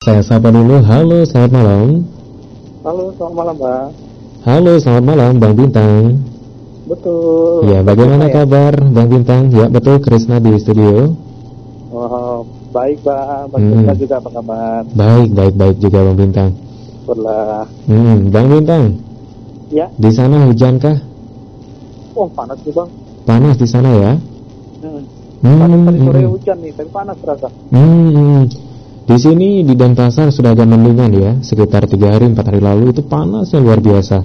[0.00, 2.08] Saya sapa dulu, halo selamat malam
[2.80, 3.88] Halo, selamat malam, Bang.
[4.40, 6.24] Halo selamat malam Bang Bintang
[6.88, 7.68] Betul.
[7.68, 9.52] Ya bagaimana Saya- kabar Bang Bintang?
[9.52, 11.12] Ya betul Krisna di studio
[11.92, 12.40] Oh,
[12.72, 13.52] baik, Bang.
[13.52, 13.72] Bang Hmm.
[13.76, 14.80] Krisna juga apa kabar?
[14.88, 16.50] Baik, baik, baik juga Bang Bintang
[16.96, 17.68] Syukurlah.
[17.84, 18.84] hmm, Bang Bintang,
[19.68, 20.96] Ya, di sana hujankah?
[22.16, 22.88] oh panas nih, Bang.
[23.22, 24.12] Panas di sana ya?
[24.80, 25.04] Hmm.
[25.44, 27.48] Hmm, Panas tadi sore hmm, hujan nih, tapi panas terasa.
[27.68, 28.44] hmm, hmm.
[29.10, 33.02] Di sini di Denpasar sudah agak mendingan ya Sekitar tiga hari, empat hari lalu itu
[33.02, 34.22] panasnya luar biasa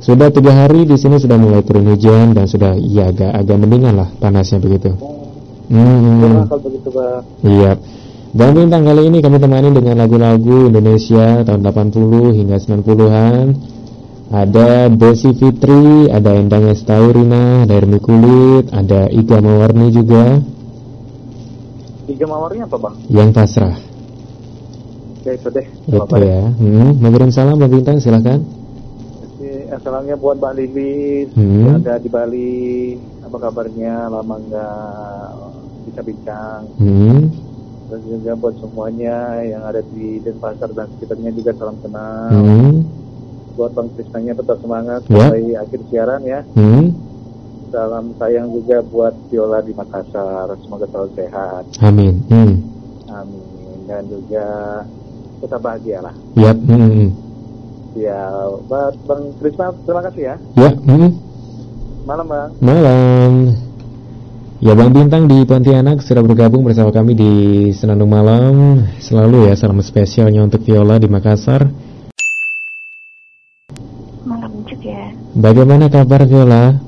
[0.00, 4.00] Sudah tiga hari di sini sudah mulai turun hujan Dan sudah ya agak, agak mendingan
[4.00, 4.96] lah panasnya begitu
[5.64, 7.24] Hmm, begitu, Bang.
[7.40, 7.80] Iya.
[8.36, 13.46] Bang Bintang kali ini kami temani dengan lagu-lagu Indonesia tahun 80 hingga 90-an.
[14.28, 20.42] Ada Desi Fitri, ada Endang Estaurina, ada Hermi Kulit, ada Iga Mawarni juga,
[22.04, 22.94] Tiga mawarnya apa, Bang?
[23.08, 23.93] yang pasrah.
[25.24, 25.66] Ya, itu deh.
[25.86, 26.42] Itu ya?
[26.52, 28.40] Hmm, mau kirim salam Bang Bintang silahkan.
[29.74, 31.60] Salamnya buat Mbak Lilis Hmm.
[31.66, 32.62] yang ada di Bali.
[33.20, 34.06] Apa kabarnya?
[34.06, 35.28] Lama nggak
[35.84, 36.60] bisa bincang.
[36.78, 37.28] Hmm,
[37.84, 42.32] Dan juga buat semuanya yang ada di Denpasar dan sekitarnya juga salam kenal.
[42.32, 42.74] hmm,
[43.54, 45.28] Buat Bang Krisnanya tetap semangat Ya.
[45.28, 46.40] sampai akhir siaran ya.
[46.54, 46.86] hmm.
[47.68, 50.48] Salam sayang juga buat Viola di Makassar.
[50.62, 51.64] Semoga selalu sehat.
[51.82, 52.22] Amin.
[52.30, 52.54] Hmm.
[53.10, 53.42] Amin.
[53.84, 54.46] Dan juga
[55.42, 56.14] tetap bahagia lah.
[56.36, 56.58] Yap.
[56.68, 57.10] Hmm.
[57.94, 58.26] Ya,
[58.66, 60.36] buat Bang Krisna, terima kasih ya.
[60.58, 60.70] Ya.
[60.74, 61.10] Hmm.
[62.04, 62.50] Malam Bang.
[62.60, 63.32] Malam.
[64.64, 67.32] Ya Bang Bintang di Pontianak sudah bergabung bersama kami di
[67.76, 68.80] Senandung Malam.
[68.96, 71.68] Selalu ya salam spesialnya untuk Viola di Makassar.
[74.24, 75.12] Malam juga.
[75.36, 76.80] Bagaimana kabar Viola?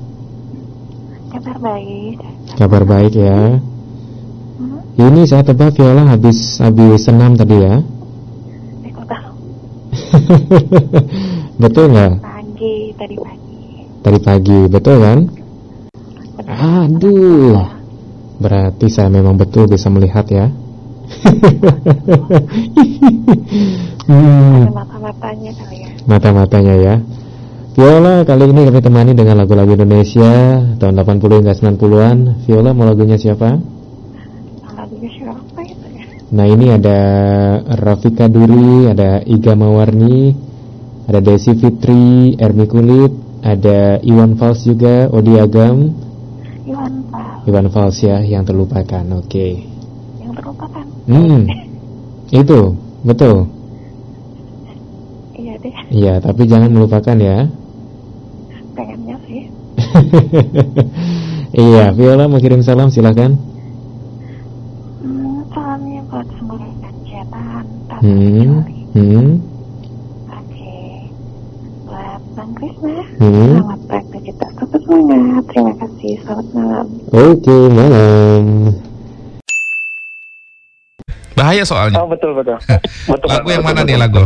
[1.29, 2.17] Kabar baik.
[2.57, 3.61] Kabar baik ya.
[4.57, 7.85] Hmm, Ini saya tebak Viola habis habis senam tadi ya.
[11.63, 12.13] betul nggak?
[12.23, 13.57] Pagi, tadi pagi.
[14.03, 15.19] Tadi pagi, betul kan?
[16.47, 17.59] Aduh.
[18.37, 20.47] Berarti saya memang betul bisa melihat ya.
[24.07, 24.67] hmm.
[24.71, 25.89] Mata-matanya kali ya.
[26.05, 26.95] mata-matanya ya.
[27.77, 32.17] Viola kali ini kami temani dengan lagu-lagu Indonesia tahun 80 hingga 90-an.
[32.49, 33.61] Viola mau lagunya siapa?
[34.73, 36.05] Lagunya siapa itu ya?
[36.27, 36.99] Nah ini ada
[37.79, 40.35] Rafika Duri, ada Iga Mawarni,
[41.07, 45.95] ada Desi Fitri, Ermi Kulit, ada Iwan Fals juga, Odi Agam,
[46.67, 49.07] Iwan Fals Iwan Fals ya yang terlupakan.
[49.23, 49.63] Oke.
[50.19, 50.83] yang terlupakan.
[51.07, 51.47] Hmm.
[52.27, 52.75] Itu
[53.07, 53.47] betul.
[55.31, 57.47] Iya deh, Iya tapi jangan melupakan ya.
[58.75, 59.47] pengennya sih.
[61.71, 63.46] iya, Viola mau kirim salam silahkan.
[64.97, 68.53] Hmm, salamnya buat semua rekan cetan, Tante Hmm,
[68.97, 69.29] hmm,
[70.25, 70.73] Oke.
[71.85, 73.61] Buat Bang Krisna, hmm.
[73.61, 75.43] selamat beraktivitas tetap semangat.
[75.53, 76.87] Terima kasih, selamat malam.
[77.13, 78.45] Oke, malam.
[81.37, 82.01] Bahaya soalnya.
[82.01, 82.57] Oh betul betul.
[83.13, 83.89] betul Lagu yang betul, mana betul.
[83.93, 84.23] nih lagu?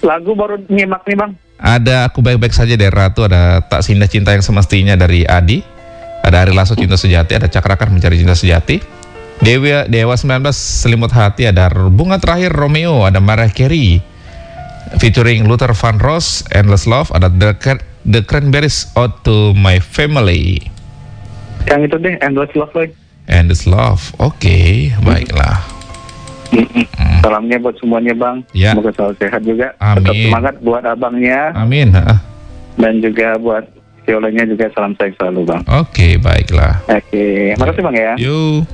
[0.00, 1.32] Lagu baru nyimak nih Bang.
[1.60, 5.60] Ada Aku Baik-Baik Saja dari Ratu, ada Tak Sindah Cinta Yang Semestinya dari Adi,
[6.24, 9.03] ada Ari Lasso Cinta Sejati, ada Cakrakan Mencari Cinta Sejati,
[9.42, 13.98] Dewa, Dewa 19 Selimut Hati, ada Bunga Terakhir Romeo, ada Mariah Carey,
[15.02, 20.70] featuring Luther Van Ross, Endless Love, ada The, Cran- The Cranberries Out to My Family,
[21.64, 22.88] Yang itu deh, Endless Love Boy.
[23.24, 24.12] Endless Love.
[24.20, 25.64] Oke, baiklah.
[27.24, 28.44] Salamnya buat semuanya Bang.
[28.52, 28.76] Ya.
[28.76, 29.72] Semoga selalu sehat juga.
[29.80, 30.04] Amin.
[30.04, 31.88] Tetap semangat buat abangnya Amin.
[31.96, 32.20] ha.
[32.76, 33.64] dan juga buat
[34.04, 35.62] Violanya juga salam sayang selalu Bang.
[35.72, 36.84] Oke, baiklah.
[36.84, 38.12] Oke, makasih Bang ya.
[38.20, 38.68] Yuk.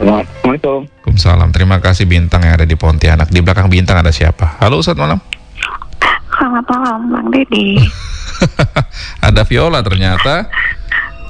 [0.00, 0.88] Assalamualaikum.
[0.88, 1.48] Waalaikumsalam.
[1.52, 3.28] Terima kasih bintang yang ada di Pontianak.
[3.28, 4.56] Di belakang bintang ada siapa?
[4.56, 5.18] Halo, selamat malam.
[6.32, 7.76] Selamat malam, Bang Deddy.
[9.28, 10.48] ada Viola ternyata.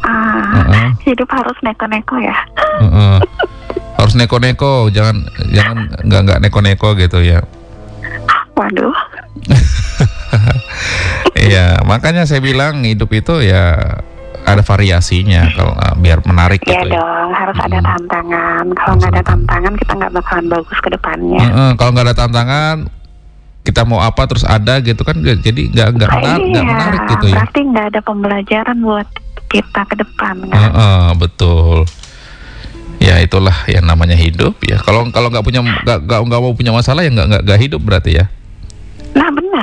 [0.07, 2.37] Ah, Heeh, hidup harus neko-neko ya.
[2.81, 3.19] heeh.
[3.99, 5.77] Harus neko-neko, jangan jangan
[6.07, 7.43] nggak nggak neko-neko gitu ya.
[8.55, 8.95] Waduh,
[11.51, 13.99] Iya, makanya saya bilang hidup itu ya
[14.53, 16.99] ada variasinya kalau uh, biar menarik ya gitu ya.
[16.99, 17.87] dong, harus ada Mm.
[17.87, 18.65] tantangan.
[18.73, 21.41] Kalau nggak ada tantangan, kita nggak bakalan bagus ke depannya.
[21.41, 22.77] Heeh, kalau nggak ada tantangan
[23.61, 27.27] kita mau apa terus ada gitu kan jadi nggak nggak Ah, menarik, iya, menarik gitu
[27.29, 27.37] ya.
[27.37, 29.09] berarti nggak ada pembelajaran buat
[29.47, 30.57] kita ke depan kan?
[30.57, 31.85] Heeh, betul.
[32.99, 34.77] Ya itulah yang namanya hidup ya.
[34.79, 38.29] Kalau kalau nggak punya nggak nggak mau punya masalah ya nggak nggak hidup berarti ya.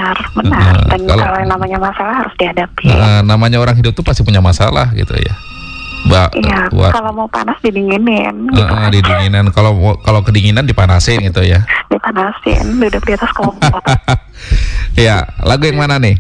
[0.08, 0.62] Nah benar, benar.
[0.64, 2.86] Heeh, Dan kalau- kalau yang namanya masalah harus dihadapi.
[2.86, 5.34] Nah, namanya orang hidup tuh pasti punya masalah gitu ya.
[6.08, 9.52] Ba, Iya, wa- kalau mau panas didinginin, gitu eh, didinginan.
[9.52, 11.68] Kalau kalau kedinginan dipanasin gitu ya.
[11.92, 13.84] dipanasin, duduk di atas kompor.
[14.96, 16.18] Ya, lagu yang mana nih?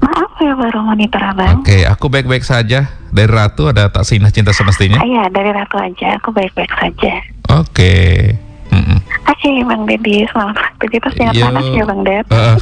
[0.00, 1.60] Maaf ya baru monitor abang.
[1.60, 2.90] Oke, aku baik-baik saja.
[3.08, 4.98] Dari Ratu ada tak sinah cinta semestinya.
[4.98, 7.12] Iya, dari Ratu aja, aku baik-baik saja.
[7.52, 7.94] Oke.
[8.34, 8.51] Mm-mm.
[9.42, 11.42] Oke, Bang Deddy, selamat aktivitas yang Yo.
[11.50, 12.22] panas ya Bang Ded.
[12.30, 12.56] Eh,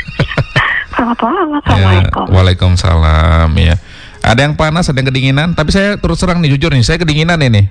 [0.96, 2.26] Selamat malam, ya, Assalamualaikum.
[2.32, 3.76] Waalaikumsalam ya.
[4.24, 5.52] Ada yang panas, ada yang kedinginan.
[5.52, 7.68] Tapi saya terus terang nih jujur nih, saya kedinginan ini.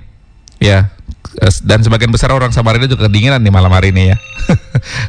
[0.62, 0.94] Ya,
[1.66, 4.16] dan sebagian besar orang Samarinda juga kedinginan nih malam hari ini ya.